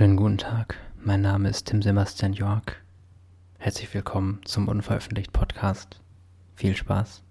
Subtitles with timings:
[0.00, 2.82] Schönen guten Tag, mein Name ist Tim Sebastian York.
[3.58, 6.00] Herzlich willkommen zum Unveröffentlicht Podcast.
[6.54, 7.22] Viel Spaß.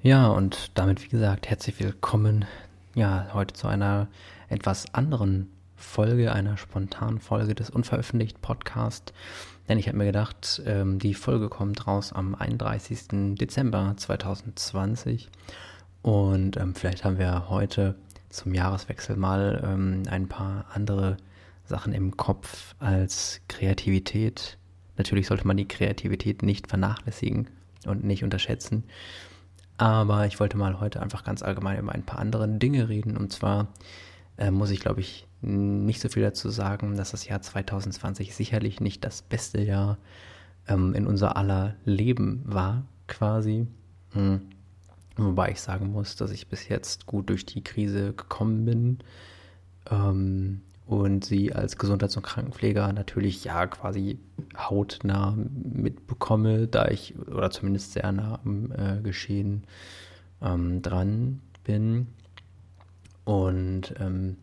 [0.00, 2.44] Ja, und damit, wie gesagt, herzlich willkommen,
[2.94, 4.06] ja, heute zu einer
[4.48, 9.12] etwas anderen Folge, einer spontanen Folge des unveröffentlicht Podcast.
[9.68, 13.34] Denn ich habe mir gedacht, ähm, die Folge kommt raus am 31.
[13.36, 15.30] Dezember 2020.
[16.02, 17.94] Und ähm, vielleicht haben wir heute
[18.28, 21.16] zum Jahreswechsel mal ähm, ein paar andere
[21.64, 24.58] Sachen im Kopf als Kreativität.
[24.96, 27.48] Natürlich sollte man die Kreativität nicht vernachlässigen
[27.86, 28.84] und nicht unterschätzen.
[29.76, 33.16] Aber ich wollte mal heute einfach ganz allgemein über ein paar andere Dinge reden.
[33.16, 33.68] Und zwar
[34.36, 38.80] äh, muss ich, glaube ich, nicht so viel dazu sagen, dass das Jahr 2020 sicherlich
[38.80, 39.98] nicht das beste Jahr
[40.68, 43.66] ähm, in unser aller Leben war, quasi.
[44.14, 44.42] Mhm.
[45.16, 48.98] Wobei ich sagen muss, dass ich bis jetzt gut durch die Krise gekommen bin
[49.90, 54.18] ähm, und sie als Gesundheits- und Krankenpfleger natürlich ja quasi
[54.56, 59.64] hautnah mitbekomme, da ich oder zumindest sehr nah am äh, Geschehen
[60.42, 62.08] ähm, dran bin.
[63.24, 64.36] Und ähm,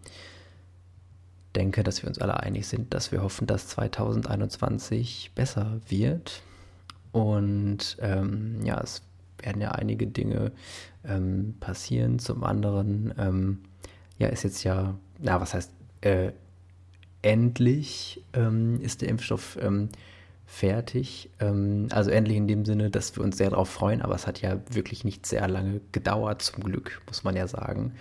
[1.55, 6.41] denke, dass wir uns alle einig sind, dass wir hoffen, dass 2021 besser wird.
[7.11, 9.01] Und ähm, ja, es
[9.39, 10.51] werden ja einige Dinge
[11.05, 12.19] ähm, passieren.
[12.19, 13.59] Zum anderen, ähm,
[14.17, 16.31] ja, ist jetzt ja, na, was heißt, äh,
[17.21, 19.89] endlich ähm, ist der Impfstoff ähm,
[20.45, 21.29] fertig.
[21.39, 24.41] Ähm, also endlich in dem Sinne, dass wir uns sehr darauf freuen, aber es hat
[24.41, 27.93] ja wirklich nicht sehr lange gedauert, zum Glück, muss man ja sagen.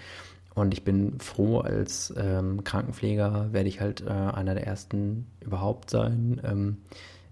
[0.54, 5.90] Und ich bin froh, als ähm, Krankenpfleger werde ich halt äh, einer der ersten überhaupt
[5.90, 6.78] sein ähm,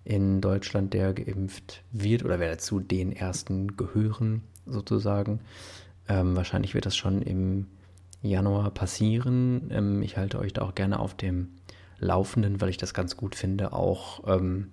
[0.05, 5.41] in Deutschland, der geimpft wird oder werde zu den ersten gehören, sozusagen.
[6.09, 7.67] Ähm, wahrscheinlich wird das schon im
[8.23, 9.69] Januar passieren.
[9.71, 11.49] Ähm, ich halte euch da auch gerne auf dem
[11.99, 14.69] Laufenden, weil ich das ganz gut finde, auch ähm,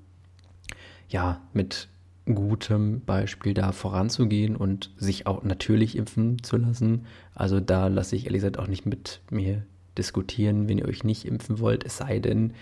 [1.09, 1.89] ja mit
[2.25, 7.05] gutem Beispiel da voranzugehen und sich auch natürlich impfen zu lassen.
[7.35, 9.63] Also da lasse ich ehrlich gesagt auch nicht mit mir
[9.97, 12.53] diskutieren, wenn ihr euch nicht impfen wollt, es sei denn,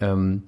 [0.00, 0.42] ähm,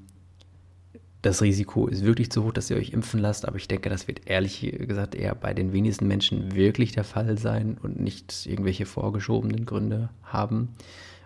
[1.23, 4.09] das Risiko ist wirklich zu hoch, dass ihr euch impfen lasst, aber ich denke, das
[4.09, 8.87] wird ehrlich gesagt eher bei den wenigsten Menschen wirklich der Fall sein und nicht irgendwelche
[8.87, 10.71] vorgeschobenen Gründe haben,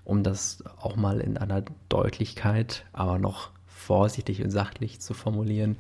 [0.05, 3.51] um das auch mal in einer Deutlichkeit, aber noch
[3.85, 5.77] vorsichtig und sachlich zu formulieren.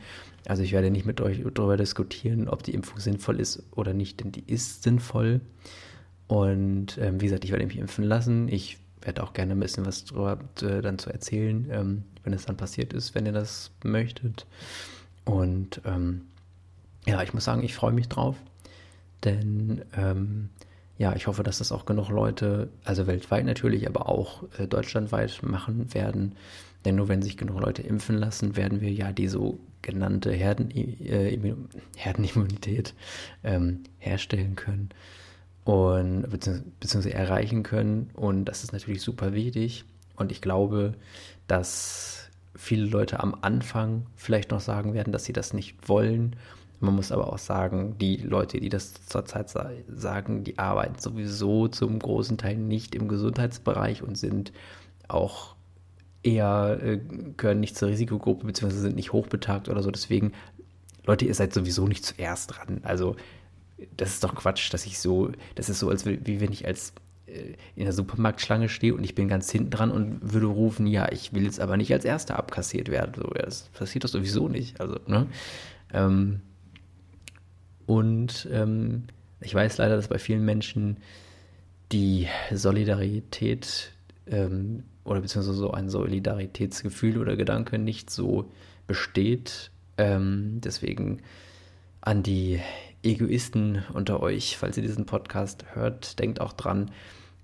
[0.46, 4.20] Also ich werde nicht mit euch darüber diskutieren, ob die Impfung sinnvoll ist oder nicht,
[4.20, 5.40] denn die ist sinnvoll.
[6.26, 8.48] Und ähm, wie gesagt, ich werde mich impfen lassen.
[8.48, 12.46] Ich werde auch gerne ein bisschen was darüber äh, dann zu erzählen, ähm, wenn es
[12.46, 14.46] dann passiert ist, wenn ihr das möchtet.
[15.24, 16.22] Und ähm,
[17.06, 18.36] ja, ich muss sagen, ich freue mich drauf,
[19.24, 20.50] denn ähm,
[20.96, 25.42] ja, ich hoffe, dass das auch genug Leute, also weltweit natürlich, aber auch äh, deutschlandweit
[25.42, 26.36] machen werden.
[26.84, 31.38] Denn nur wenn sich genug Leute impfen lassen, werden wir ja die sogenannte Herden, äh,
[31.96, 32.94] Herdenimmunität
[33.42, 34.90] ähm, herstellen können
[35.64, 38.10] und beziehungsweise, beziehungsweise erreichen können.
[38.14, 39.84] Und das ist natürlich super wichtig.
[40.16, 40.94] Und ich glaube,
[41.48, 46.36] dass viele Leute am Anfang vielleicht noch sagen werden, dass sie das nicht wollen
[46.80, 51.98] man muss aber auch sagen, die Leute, die das zurzeit sagen, die arbeiten sowieso zum
[51.98, 54.52] großen Teil nicht im Gesundheitsbereich und sind
[55.08, 55.54] auch
[56.22, 57.00] eher, äh,
[57.36, 59.90] gehören nicht zur Risikogruppe, beziehungsweise sind nicht hochbetagt oder so.
[59.90, 60.32] Deswegen,
[61.04, 62.80] Leute, ihr seid sowieso nicht zuerst dran.
[62.82, 63.16] Also,
[63.96, 66.94] das ist doch Quatsch, dass ich so, das ist so, als wie wenn ich als
[67.26, 71.10] äh, in der Supermarktschlange stehe und ich bin ganz hinten dran und würde rufen, ja,
[71.12, 73.12] ich will jetzt aber nicht als Erster abkassiert werden.
[73.16, 74.80] So, das passiert doch sowieso nicht.
[74.80, 75.26] Also, ne?
[75.92, 76.40] Ähm,
[77.86, 79.04] und ähm,
[79.40, 80.98] ich weiß leider, dass bei vielen Menschen
[81.92, 83.92] die Solidarität
[84.26, 88.50] ähm, oder beziehungsweise so ein Solidaritätsgefühl oder Gedanke nicht so
[88.86, 89.70] besteht.
[89.98, 91.20] Ähm, deswegen
[92.00, 92.60] an die
[93.02, 96.90] Egoisten unter euch, falls ihr diesen Podcast hört, denkt auch dran,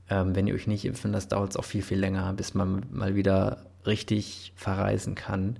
[0.08, 2.86] ähm, wenn ihr euch nicht impfen lasst, dauert es auch viel, viel länger, bis man
[2.90, 5.58] mal wieder richtig verreisen kann.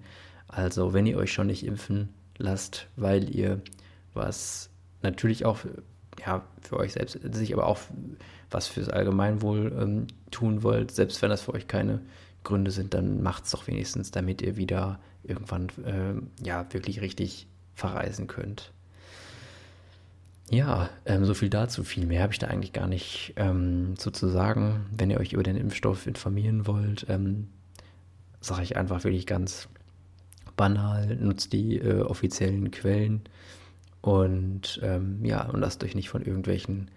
[0.48, 2.08] Also wenn ihr euch schon nicht impfen
[2.38, 3.60] lasst, weil ihr
[4.14, 4.69] was
[5.02, 5.58] natürlich auch
[6.24, 7.78] ja, für euch selbst, sich aber auch
[8.50, 12.00] was fürs Allgemeinwohl ähm, tun wollt, selbst wenn das für euch keine
[12.44, 17.46] Gründe sind, dann macht es doch wenigstens, damit ihr wieder irgendwann äh, ja wirklich richtig
[17.74, 18.72] verreisen könnt.
[20.50, 21.84] Ja, ähm, so viel dazu.
[21.84, 24.86] Viel mehr habe ich da eigentlich gar nicht ähm, so zu sagen.
[24.90, 27.48] Wenn ihr euch über den Impfstoff informieren wollt, ähm,
[28.40, 29.68] sage ich einfach wirklich ganz
[30.56, 33.22] banal, nutzt die äh, offiziellen Quellen
[34.02, 36.90] und ähm, ja, und lasst euch nicht von irgendwelchen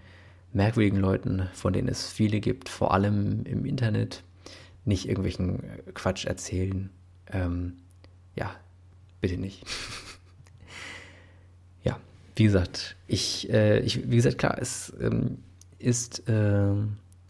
[0.54, 4.24] merkwürdigen Leuten, von denen es viele gibt, vor allem im Internet,
[4.86, 5.64] nicht irgendwelchen
[5.94, 6.90] Quatsch erzählen.
[7.32, 7.74] Ähm,
[8.36, 8.54] ja,
[9.22, 9.66] bitte nicht.
[11.84, 12.00] ja,
[12.36, 15.40] wie gesagt, ich, äh, ich, wie gesagt, klar, es ähm,
[15.80, 16.74] ist äh,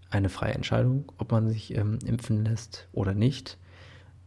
[0.10, 3.58] eine freie Entscheidung, ob man sich ähm, impfen lässt oder nicht.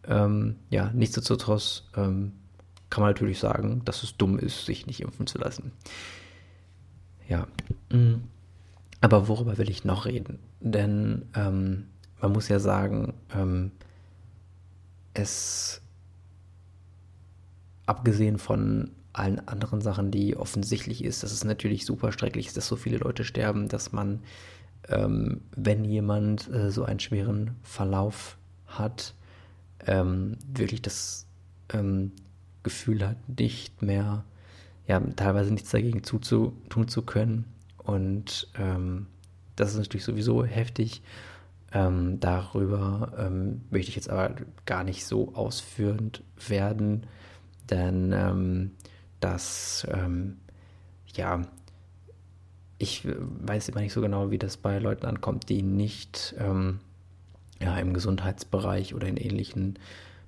[0.06, 2.32] Ähm, ja, nichtsdestotrotz ähm,
[2.90, 5.72] kann man natürlich sagen, dass es dumm ist, sich nicht impfen zu lassen.
[7.28, 7.46] Ja.
[7.90, 8.22] Mm.
[9.00, 10.38] Aber worüber will ich noch reden?
[10.60, 11.86] Denn ähm,
[12.20, 13.72] man muss ja sagen, ähm,
[15.14, 15.82] es,
[17.86, 22.68] abgesehen von allen anderen Sachen, die offensichtlich ist, dass es natürlich super schrecklich ist, dass
[22.68, 24.22] so viele Leute sterben, dass man,
[24.88, 28.36] ähm, wenn jemand äh, so einen schweren Verlauf
[28.66, 29.14] hat,
[29.86, 31.26] ähm, wirklich das
[31.72, 32.12] ähm,
[32.66, 34.24] Gefühl hat, nicht mehr,
[34.88, 37.44] ja, teilweise nichts dagegen tun zu können.
[37.78, 39.06] Und ähm,
[39.54, 41.00] das ist natürlich sowieso heftig.
[41.72, 44.34] Ähm, darüber ähm, möchte ich jetzt aber
[44.64, 47.06] gar nicht so ausführend werden,
[47.70, 48.72] denn ähm,
[49.20, 50.38] das, ähm,
[51.14, 51.42] ja,
[52.78, 56.80] ich weiß immer nicht so genau, wie das bei Leuten ankommt, die nicht ähm,
[57.60, 59.78] ja, im Gesundheitsbereich oder in ähnlichen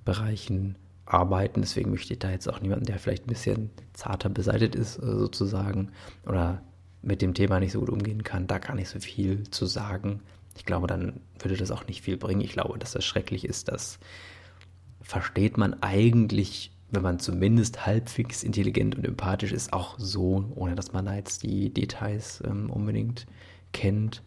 [0.04, 0.76] Bereichen
[1.08, 1.60] arbeiten.
[1.60, 5.18] Deswegen möchte ich da jetzt auch niemanden, der vielleicht ein bisschen zarter beseitigt ist, äh,
[5.18, 5.90] sozusagen,
[6.26, 6.62] oder
[7.02, 10.20] mit dem Thema nicht so gut umgehen kann, da gar nicht so viel zu sagen.
[10.56, 12.40] Ich glaube, dann würde das auch nicht viel bringen.
[12.40, 13.68] Ich glaube, dass das schrecklich ist.
[13.68, 13.98] Das
[15.00, 20.92] versteht man eigentlich, wenn man zumindest halbwegs intelligent und empathisch ist, auch so, ohne dass
[20.92, 23.26] man da jetzt die Details ähm, unbedingt
[23.72, 24.22] kennt.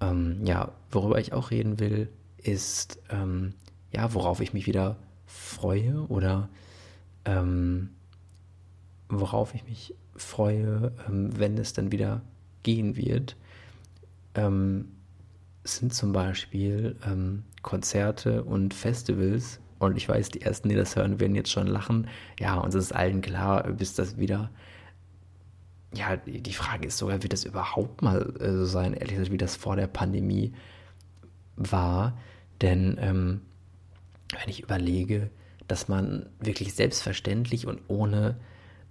[0.00, 2.08] Ähm, ja, worüber ich auch reden will,
[2.38, 3.54] ist, ähm,
[3.92, 4.96] ja, worauf ich mich wieder
[5.32, 6.48] freue oder
[7.24, 7.90] ähm,
[9.08, 12.22] worauf ich mich freue, ähm, wenn es dann wieder
[12.62, 13.36] gehen wird,
[14.34, 14.88] ähm,
[15.64, 19.60] sind zum Beispiel ähm, Konzerte und Festivals.
[19.78, 22.08] Und ich weiß, die ersten, die das hören, werden jetzt schon lachen.
[22.38, 24.50] Ja, uns ist allen klar, bis das wieder.
[25.94, 29.38] Ja, die Frage ist sogar, wird das überhaupt mal äh, so sein, ehrlich gesagt, wie
[29.38, 30.52] das vor der Pandemie
[31.56, 32.16] war?
[32.60, 33.40] Denn ähm,
[34.32, 35.30] wenn ich überlege,
[35.68, 38.36] dass man wirklich selbstverständlich und ohne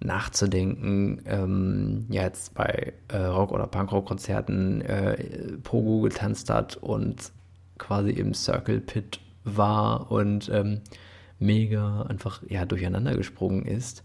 [0.00, 7.32] nachzudenken, ähm, ja, jetzt bei äh, Rock- oder Punkrock-Konzerten äh, Pogo getanzt hat und
[7.78, 10.80] quasi im Circle Pit war und ähm,
[11.38, 14.04] mega einfach ja durcheinander gesprungen ist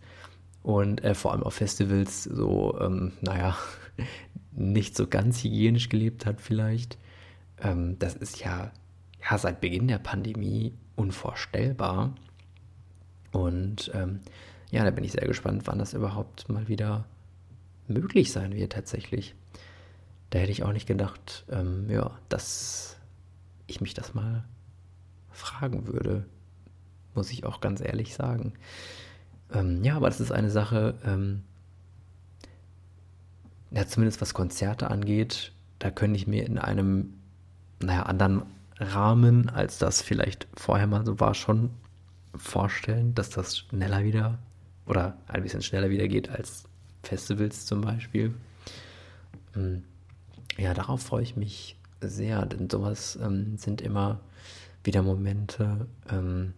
[0.63, 3.56] und äh, vor allem auf Festivals so, ähm, naja,
[4.51, 6.98] nicht so ganz hygienisch gelebt hat vielleicht.
[7.62, 8.72] Ähm, das ist ja,
[9.30, 12.14] ja seit Beginn der Pandemie unvorstellbar.
[13.32, 14.20] Und ähm,
[14.72, 17.06] ja, da bin ich sehr gespannt, wann das überhaupt mal wieder
[17.88, 19.36] möglich sein wird tatsächlich.
[20.30, 22.98] Da hätte ich auch nicht gedacht, ähm, ja, dass
[23.68, 24.44] ich mich das mal
[25.32, 26.26] fragen würde,
[27.14, 28.54] muss ich auch ganz ehrlich sagen.
[29.54, 31.44] Ähm, ja, aber das ist eine Sache, ähm,
[33.72, 37.14] ja, zumindest was Konzerte angeht, da könnte ich mir in einem,
[37.82, 38.44] naja, anderen
[38.79, 41.71] Rahmen, als das vielleicht vorher mal so war, schon
[42.35, 44.38] vorstellen, dass das schneller wieder
[44.86, 46.65] oder ein bisschen schneller wieder geht als
[47.03, 48.34] Festivals zum Beispiel.
[49.55, 49.77] Mm,
[50.57, 54.19] ja, darauf freue ich mich sehr, denn sowas ähm, sind immer
[54.84, 56.53] wieder Momente, ähm,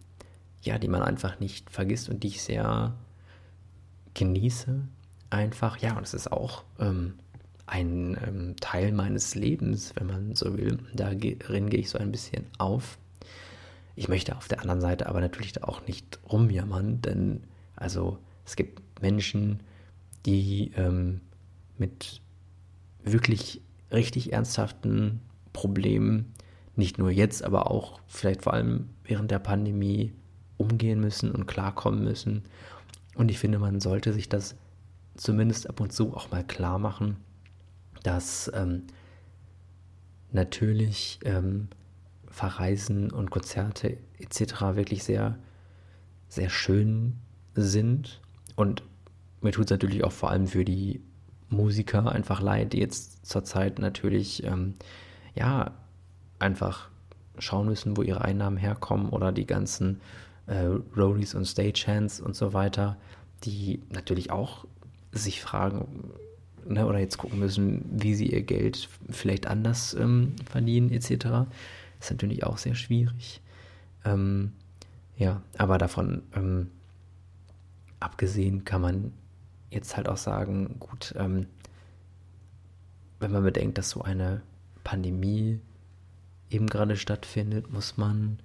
[0.62, 2.94] ja, die man einfach nicht vergisst und die ich sehr
[4.14, 4.82] genieße.
[5.30, 7.14] Einfach, ja, und es ist auch ähm,
[7.70, 10.78] ein ähm, Teil meines Lebens, wenn man so will.
[10.92, 12.98] Darin gehe ich so ein bisschen auf.
[13.94, 17.44] Ich möchte auf der anderen Seite aber natürlich auch nicht rumjammern, denn
[17.76, 19.60] also es gibt Menschen,
[20.26, 21.20] die ähm,
[21.78, 22.20] mit
[23.04, 23.62] wirklich
[23.92, 25.20] richtig ernsthaften
[25.52, 26.32] Problemen,
[26.74, 30.12] nicht nur jetzt, aber auch vielleicht vor allem während der Pandemie
[30.56, 32.42] umgehen müssen und klarkommen müssen.
[33.14, 34.56] Und ich finde, man sollte sich das
[35.16, 37.16] zumindest ab und zu auch mal klar machen,
[38.02, 38.84] dass ähm,
[40.32, 41.68] natürlich ähm,
[42.28, 44.74] Verreisen und Konzerte etc.
[44.74, 45.38] wirklich sehr,
[46.28, 47.18] sehr schön
[47.54, 48.20] sind.
[48.56, 48.82] Und
[49.40, 51.02] mir tut es natürlich auch vor allem für die
[51.48, 54.74] Musiker einfach leid, die jetzt zurzeit natürlich ähm,
[55.34, 55.72] ja
[56.38, 56.88] einfach
[57.38, 60.00] schauen müssen, wo ihre Einnahmen herkommen oder die ganzen
[60.46, 60.66] äh,
[60.96, 62.96] Roadies und Stagehands und so weiter,
[63.44, 64.66] die natürlich auch
[65.12, 66.12] sich fragen
[66.66, 71.48] ne, oder jetzt gucken müssen, wie sie ihr Geld vielleicht anders ähm, verdienen etc.
[72.00, 73.40] Ist natürlich auch sehr schwierig.
[74.04, 74.52] Ähm,
[75.16, 76.70] ja, aber davon ähm,
[78.00, 79.12] abgesehen kann man
[79.70, 81.46] jetzt halt auch sagen, gut, ähm,
[83.20, 84.42] wenn man bedenkt, dass so eine
[84.82, 85.60] Pandemie
[86.50, 88.38] eben gerade stattfindet, muss man,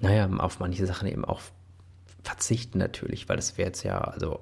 [0.00, 1.40] naja, auf manche Sachen eben auch
[2.22, 4.40] verzichten natürlich, weil das wäre jetzt ja, also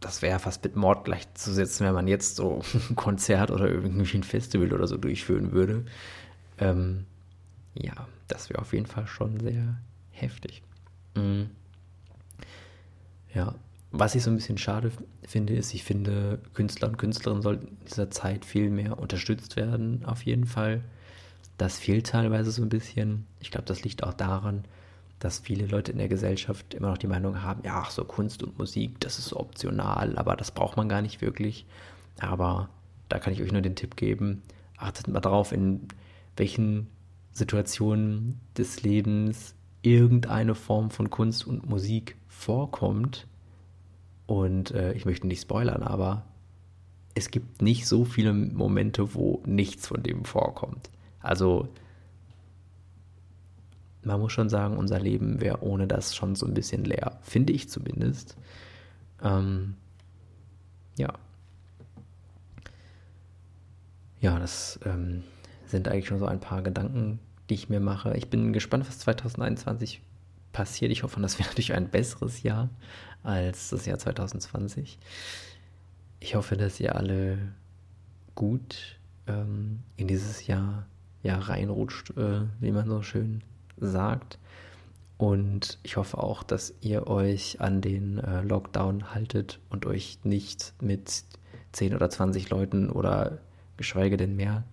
[0.00, 4.22] das wäre fast mit Mord gleichzusetzen, wenn man jetzt so ein Konzert oder irgendwie ein
[4.22, 5.84] Festival oder so durchführen würde.
[6.58, 7.04] Ähm,
[7.74, 9.78] ja, das wäre auf jeden Fall schon sehr
[10.10, 10.62] heftig.
[11.14, 11.50] Mhm.
[13.34, 13.54] Ja,
[13.90, 17.84] was ich so ein bisschen schade finde, ist, ich finde, Künstler und Künstlerinnen sollten in
[17.86, 20.82] dieser Zeit viel mehr unterstützt werden, auf jeden Fall.
[21.56, 23.26] Das fehlt teilweise so ein bisschen.
[23.40, 24.64] Ich glaube, das liegt auch daran,
[25.18, 28.58] dass viele Leute in der Gesellschaft immer noch die Meinung haben, ja, so Kunst und
[28.58, 31.66] Musik, das ist optional, aber das braucht man gar nicht wirklich.
[32.20, 32.68] Aber
[33.08, 34.42] da kann ich euch nur den Tipp geben,
[34.76, 35.88] achtet mal drauf, in
[36.36, 36.88] welchen
[37.32, 43.26] Situationen des Lebens irgendeine Form von Kunst und Musik vorkommt.
[44.26, 46.24] Und äh, ich möchte nicht spoilern, aber
[47.14, 50.90] es gibt nicht so viele Momente, wo nichts von dem vorkommt.
[51.20, 51.68] Also
[54.02, 57.52] man muss schon sagen, unser Leben wäre ohne das schon so ein bisschen leer, finde
[57.52, 58.36] ich zumindest.
[59.22, 59.74] Ähm,
[60.96, 61.12] ja.
[64.20, 65.22] Ja, das ähm,
[65.66, 68.16] sind eigentlich schon so ein paar Gedanken, die ich mir mache.
[68.16, 70.02] Ich bin gespannt, was 2021
[70.52, 70.90] passiert.
[70.90, 72.68] Ich hoffe, das wird natürlich ein besseres Jahr
[73.22, 74.98] als das Jahr 2020.
[76.20, 77.38] Ich hoffe, dass ihr alle
[78.34, 80.86] gut ähm, in dieses Jahr
[81.22, 83.42] ja, reinrutscht, äh, wie man so schön
[83.80, 84.38] sagt.
[85.18, 90.74] Und ich hoffe auch, dass ihr euch an den äh, Lockdown haltet und euch nicht
[90.80, 91.24] mit
[91.72, 93.38] 10 oder 20 Leuten oder
[93.76, 94.64] geschweige denn mehr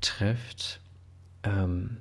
[0.00, 0.80] trefft.
[1.42, 1.98] Ähm,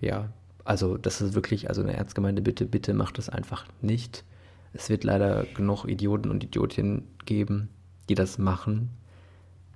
[0.00, 0.28] ja,
[0.64, 4.24] also das ist wirklich, also eine Erzgemeinde, bitte, bitte macht das einfach nicht.
[4.72, 7.68] Es wird leider genug Idioten und Idiotinnen geben,
[8.08, 8.90] die das machen.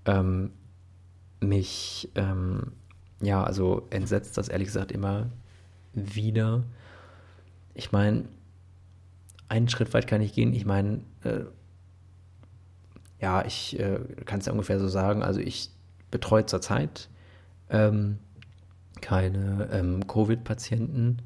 [0.06, 0.50] Ähm,
[1.40, 2.72] mich, ähm,
[3.20, 5.30] ja, also entsetzt das ehrlich gesagt immer
[5.96, 6.64] wieder.
[7.74, 8.24] Ich meine,
[9.48, 10.52] einen Schritt weit kann ich gehen.
[10.52, 11.44] Ich meine, äh,
[13.20, 15.22] ja, ich äh, kann es ja ungefähr so sagen.
[15.22, 15.70] Also ich
[16.10, 17.08] betreue zurzeit
[17.70, 18.18] ähm,
[19.00, 21.22] keine ähm, Covid-Patienten,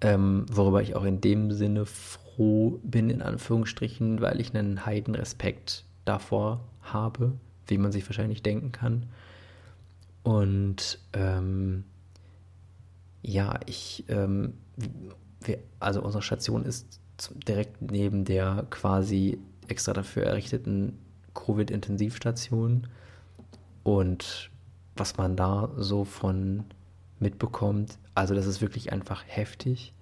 [0.00, 5.84] ähm, worüber ich auch in dem Sinne froh bin, in Anführungsstrichen, weil ich einen Heidenrespekt
[6.04, 7.32] davor habe,
[7.66, 9.06] wie man sich wahrscheinlich denken kann.
[10.22, 11.84] Und ähm,
[13.22, 14.54] ja, ich, ähm,
[15.40, 17.00] wir, also unsere Station ist
[17.46, 19.38] direkt neben der quasi
[19.68, 20.98] extra dafür errichteten
[21.34, 22.88] Covid-Intensivstation.
[23.84, 24.50] Und
[24.96, 26.64] was man da so von
[27.18, 29.92] mitbekommt, also das ist wirklich einfach heftig.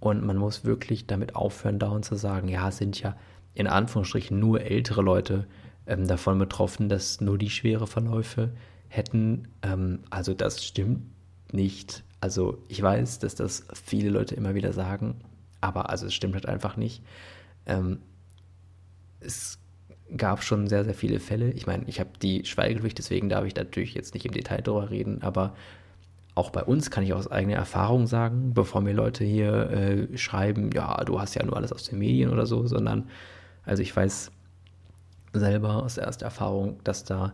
[0.00, 3.16] Und man muss wirklich damit aufhören, dauernd zu sagen, ja, es sind ja
[3.54, 5.46] in Anführungsstrichen nur ältere Leute
[5.86, 8.50] ähm, davon betroffen, dass nur die schwere Verläufe
[8.88, 9.48] hätten.
[9.62, 11.02] Ähm, also das stimmt
[11.52, 12.02] nicht.
[12.22, 15.16] Also ich weiß, dass das viele Leute immer wieder sagen,
[15.60, 17.02] aber also es stimmt halt einfach nicht.
[17.66, 17.98] Ähm,
[19.18, 19.58] es
[20.16, 21.50] gab schon sehr, sehr viele Fälle.
[21.50, 24.90] Ich meine, ich habe die Schweigepflicht, deswegen darf ich natürlich jetzt nicht im Detail darüber
[24.90, 25.56] reden, aber
[26.36, 30.70] auch bei uns kann ich aus eigener Erfahrung sagen, bevor mir Leute hier äh, schreiben,
[30.72, 33.08] ja, du hast ja nur alles aus den Medien oder so, sondern
[33.64, 34.30] also ich weiß
[35.32, 37.32] selber aus erster Erfahrung, dass da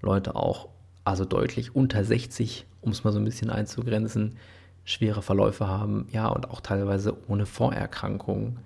[0.00, 0.68] Leute auch
[1.08, 4.36] also deutlich unter 60 um es mal so ein bisschen einzugrenzen,
[4.84, 8.58] schwere Verläufe haben, ja, und auch teilweise ohne Vorerkrankungen.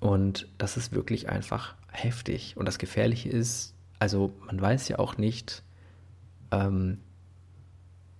[0.00, 2.56] Und das ist wirklich einfach heftig.
[2.56, 5.62] Und das Gefährliche ist, also man weiß ja auch nicht,
[6.50, 6.98] ähm,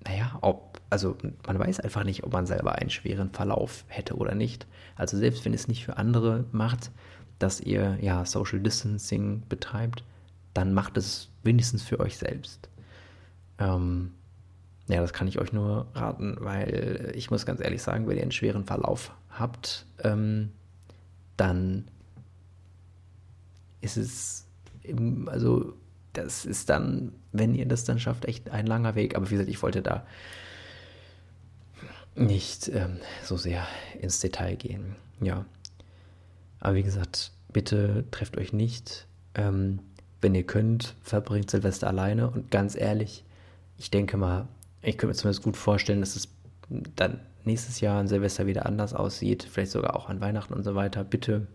[0.06, 4.34] naja, ob, also man weiß einfach nicht, ob man selber einen schweren Verlauf hätte oder
[4.34, 4.66] nicht.
[4.96, 6.90] Also selbst wenn es nicht für andere macht,
[7.38, 10.04] dass ihr ja Social Distancing betreibt,
[10.52, 12.68] dann macht es wenigstens für euch selbst.
[13.58, 14.12] Ähm,
[14.88, 18.22] ja, das kann ich euch nur raten, weil ich muss ganz ehrlich sagen, wenn ihr
[18.22, 20.52] einen schweren Verlauf habt, ähm,
[21.36, 21.84] dann
[23.80, 24.46] ist es,
[24.82, 25.74] im, also
[26.12, 29.16] das ist dann, wenn ihr das dann schafft, echt ein langer Weg.
[29.16, 30.06] Aber wie gesagt, ich wollte da
[32.14, 33.66] nicht ähm, so sehr
[34.00, 34.96] ins Detail gehen.
[35.20, 35.44] Ja.
[36.60, 39.06] Aber wie gesagt, bitte trefft euch nicht.
[39.34, 39.80] Ähm,
[40.20, 42.30] wenn ihr könnt, verbringt Silvester alleine.
[42.30, 43.24] Und ganz ehrlich,
[43.78, 44.48] ich denke mal,
[44.82, 46.28] ich könnte mir zumindest gut vorstellen, dass es
[46.96, 50.74] dann nächstes Jahr an Silvester wieder anders aussieht, vielleicht sogar auch an Weihnachten und so
[50.74, 51.04] weiter.
[51.04, 51.46] Bitte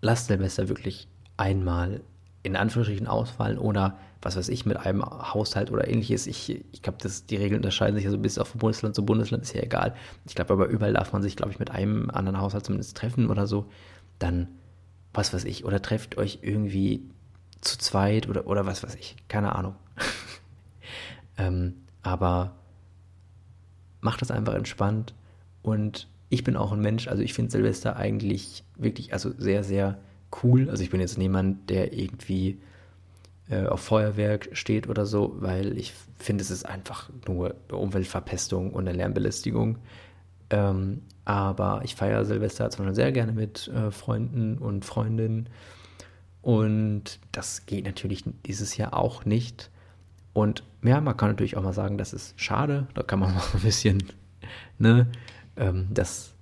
[0.00, 2.02] lasst Silvester wirklich einmal
[2.42, 6.26] in Anführungsstrichen ausfallen oder was weiß ich, mit einem Haushalt oder ähnliches.
[6.26, 9.42] Ich, ich glaube, die Regeln unterscheiden sich ja so ein bisschen von Bundesland zu Bundesland,
[9.42, 9.94] ist ja egal.
[10.26, 13.30] Ich glaube aber überall darf man sich, glaube ich, mit einem anderen Haushalt zumindest treffen
[13.30, 13.66] oder so.
[14.18, 14.48] Dann,
[15.12, 17.02] was weiß ich, oder trefft euch irgendwie
[17.60, 19.74] zu zweit oder, oder was weiß ich, keine Ahnung.
[21.38, 22.56] ähm, aber
[24.00, 25.14] macht das einfach entspannt
[25.62, 29.98] und ich bin auch ein Mensch, also ich finde Silvester eigentlich wirklich, also sehr, sehr
[30.42, 30.70] cool.
[30.70, 32.58] Also ich bin jetzt niemand, der irgendwie
[33.50, 38.88] äh, auf Feuerwerk steht oder so, weil ich finde, es ist einfach nur Umweltverpestung und
[38.88, 39.78] eine Lärmbelästigung.
[40.48, 45.48] Ähm, aber ich feiere Silvester zum Beispiel sehr gerne mit äh, Freunden und Freundinnen.
[46.40, 49.70] Und das geht natürlich dieses Jahr auch nicht.
[50.32, 52.86] Und ja, man kann natürlich auch mal sagen, das ist schade.
[52.94, 54.02] Da kann man mal ein bisschen,
[54.78, 55.06] ne,
[55.56, 56.34] ähm, das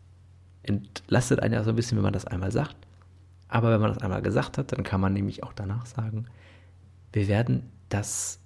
[0.62, 2.76] entlastet einen ja so ein bisschen, wenn man das einmal sagt.
[3.48, 6.26] Aber wenn man das einmal gesagt hat, dann kann man nämlich auch danach sagen,
[7.12, 8.38] wir werden das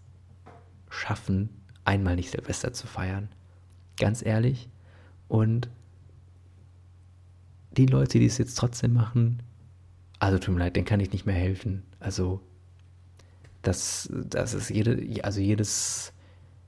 [0.89, 1.51] schaffen,
[1.85, 3.29] einmal nicht Silvester zu feiern.
[3.99, 4.71] Ganz ehrlich.
[5.29, 5.69] Und
[7.73, 9.43] die Leute, die es jetzt trotzdem machen,
[10.19, 11.83] also tut mir leid, denen kann ich nicht mehr helfen.
[12.01, 12.41] Also
[13.65, 16.13] das, das ist jede, also jedes,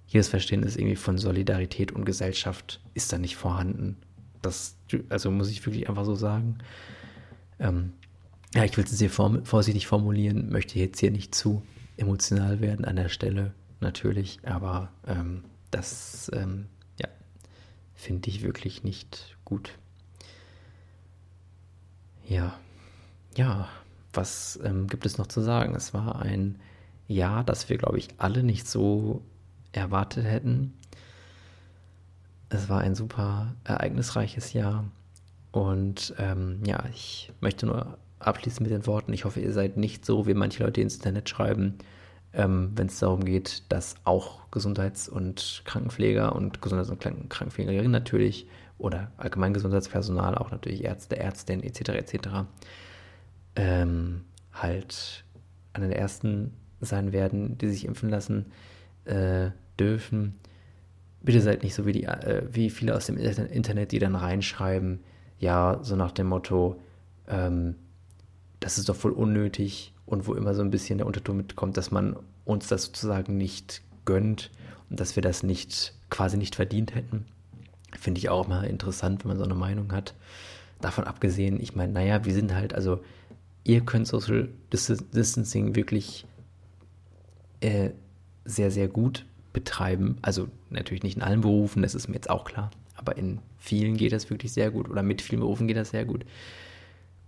[0.08, 3.96] jedes Verständnis irgendwie von Solidarität und Gesellschaft ist da nicht vorhanden.
[4.42, 4.76] Das,
[5.08, 6.58] also muss ich wirklich einfach so sagen.
[7.58, 7.92] Ähm,
[8.54, 11.62] ja, ich will es sehr vorsichtig formulieren, möchte jetzt hier nicht zu
[11.96, 16.66] emotional werden an der Stelle, natürlich, aber ähm, das, ähm,
[17.00, 17.08] ja,
[17.94, 19.72] finde ich wirklich nicht gut.
[22.28, 22.58] Ja,
[23.36, 23.68] ja,
[24.12, 25.74] was ähm, gibt es noch zu sagen?
[25.74, 26.58] Es war ein
[27.08, 29.22] Jahr, das wir, glaube ich, alle nicht so
[29.72, 30.74] erwartet hätten.
[32.48, 34.84] Es war ein super ereignisreiches Jahr.
[35.52, 40.04] Und ähm, ja, ich möchte nur abschließen mit den Worten, ich hoffe, ihr seid nicht
[40.04, 41.78] so, wie manche Leute ins Internet schreiben,
[42.32, 48.46] ähm, wenn es darum geht, dass auch Gesundheits- und Krankenpfleger und Gesundheits- und Krankenpflegerinnen natürlich
[48.78, 51.90] oder allgemein Gesundheitspersonal, auch natürlich Ärzte, Ärztinnen etc.
[51.90, 52.28] etc.
[53.54, 55.24] Ähm, halt
[55.72, 58.46] einer der ersten sein werden, die sich impfen lassen
[59.04, 60.34] äh, dürfen.
[61.22, 65.00] Bitte seid nicht so wie, die, äh, wie viele aus dem Internet, die dann reinschreiben,
[65.38, 66.80] ja, so nach dem Motto,
[67.28, 67.76] ähm,
[68.60, 71.90] das ist doch voll unnötig und wo immer so ein bisschen der Unterton mitkommt, dass
[71.90, 74.50] man uns das sozusagen nicht gönnt
[74.88, 77.26] und dass wir das nicht quasi nicht verdient hätten.
[77.98, 80.14] Finde ich auch mal interessant, wenn man so eine Meinung hat.
[80.80, 83.00] Davon abgesehen, ich meine, naja, wir sind halt, also
[83.64, 86.26] ihr könnt Social Distancing wirklich
[87.60, 87.90] äh,
[88.44, 90.18] sehr, sehr gut betreiben.
[90.22, 93.96] Also natürlich nicht in allen Berufen, das ist mir jetzt auch klar, aber in vielen
[93.96, 96.24] geht das wirklich sehr gut oder mit vielen Berufen geht das sehr gut.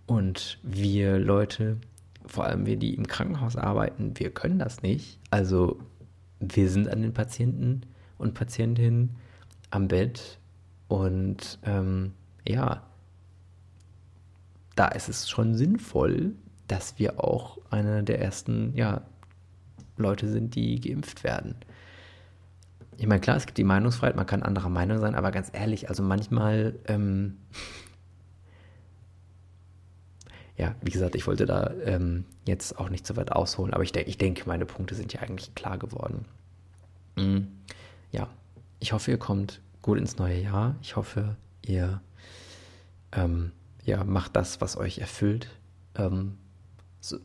[0.07, 1.77] Und wir Leute,
[2.27, 5.19] vor allem wir, die im Krankenhaus arbeiten, wir können das nicht.
[5.31, 5.79] Also
[6.41, 7.83] wir sind an den Patienten
[8.17, 9.17] und Patientinnen
[9.71, 10.39] am Bett
[10.89, 12.13] und ähm,
[12.47, 12.83] ja,
[14.77, 16.33] da ist es schon sinnvoll,
[16.69, 19.03] dass wir auch einer der ersten ja,
[19.99, 21.57] Leute sind, die geimpft werden.
[22.97, 25.89] Ich meine, klar, es gibt die Meinungsfreiheit, man kann anderer Meinung sein, aber ganz ehrlich,
[25.89, 27.37] also manchmal ähm,
[30.59, 33.93] ja, wie gesagt, ich wollte da ähm, jetzt auch nicht so weit ausholen, aber ich,
[33.93, 36.25] de ich denke, meine Punkte sind ja eigentlich klar geworden.
[37.17, 37.47] Mhm.
[38.11, 38.29] Ja,
[38.81, 40.75] ich hoffe, ihr kommt gut ins neue Jahr.
[40.83, 42.01] Ich hoffe, ihr
[43.13, 43.53] ähm,
[43.85, 45.49] ja, macht das, was euch erfüllt.
[45.95, 46.37] Ähm,
[47.01, 47.19] so,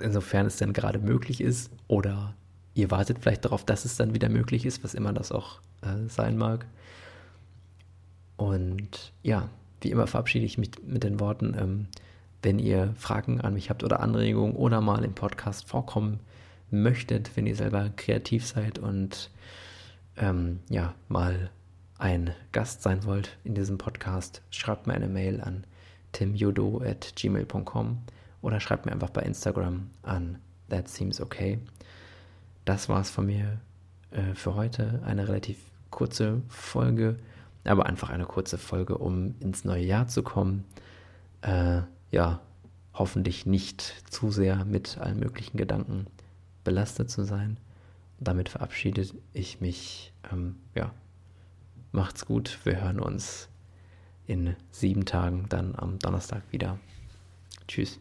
[0.00, 1.70] insofern es denn gerade möglich ist.
[1.86, 2.34] Oder
[2.74, 6.08] ihr wartet vielleicht darauf, dass es dann wieder möglich ist, was immer das auch äh,
[6.08, 6.66] sein mag.
[8.36, 9.48] Und ja,
[9.80, 11.86] wie immer verabschiede ich mich mit den Worten, ähm,
[12.42, 16.20] wenn ihr Fragen an mich habt oder Anregungen oder mal im Podcast vorkommen
[16.70, 19.30] möchtet, wenn ihr selber kreativ seid und
[20.16, 21.50] ähm, ja, mal
[21.98, 25.64] ein Gast sein wollt in diesem Podcast, schreibt mir eine Mail an
[26.12, 27.98] timjudo.gmail.com
[28.42, 31.58] oder schreibt mir einfach bei Instagram an That Seems Okay.
[32.64, 33.60] Das war's von mir
[34.10, 35.02] äh, für heute.
[35.04, 35.58] Eine relativ
[35.90, 37.18] kurze Folge,
[37.64, 40.64] aber einfach eine kurze Folge, um ins neue Jahr zu kommen.
[41.40, 42.40] Äh, ja,
[42.94, 46.06] hoffentlich nicht zu sehr mit allen möglichen Gedanken
[46.64, 47.58] belastet zu sein.
[48.20, 50.12] Damit verabschiede ich mich.
[50.32, 50.92] Ähm, ja,
[51.92, 52.58] macht's gut.
[52.64, 53.48] Wir hören uns
[54.26, 56.78] in sieben Tagen dann am Donnerstag wieder.
[57.66, 58.00] Tschüss.